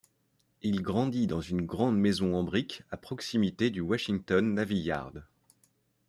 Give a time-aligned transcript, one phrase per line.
[0.63, 5.27] Il grandit dans une grande maison en brique à proximité du Washington Navy Yard.